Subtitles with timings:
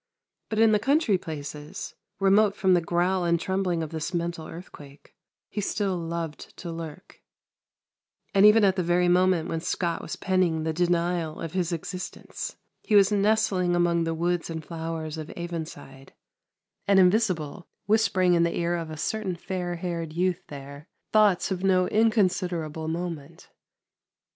[0.49, 5.13] But in the country places, remote from the growl and trembling of this mental earthquake,
[5.47, 7.21] he still loved to lurk;
[8.33, 12.55] and even at the very moment when Scot was penning the denial of his existence,
[12.81, 16.13] he was nestling amongst the woods and flowers of Avonside,
[16.87, 21.63] and, invisible, whispering in the ear of a certain fair haired youth there thoughts of
[21.63, 23.51] no inconsiderable moment.